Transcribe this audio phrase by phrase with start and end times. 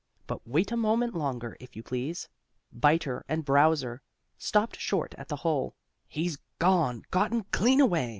[0.25, 2.27] But wait a moment longer, if you please.
[2.73, 4.01] Biter and Browser
[4.35, 5.75] stopped short at the hole.
[6.07, 8.09] "He's gone gotten clean away!"